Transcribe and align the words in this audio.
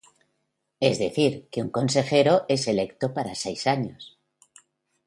Es 0.79 0.97
decir, 0.97 1.47
que 1.51 1.61
un 1.61 1.69
consejero 1.69 2.45
es 2.49 2.67
electo 2.67 3.13
para 3.13 3.35
seis 3.35 3.67
años. 3.67 4.17